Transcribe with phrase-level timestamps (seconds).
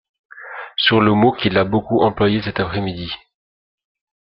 [0.77, 3.11] sur le mot qu'il a beaucoup employé cet après-midi